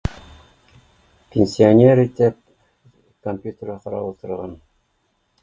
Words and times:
Пенсионер 1.35 2.01
итеп 2.05 2.39
компьютерға 3.29 3.79
ҡарап 3.85 4.09
ултырған 4.11 4.59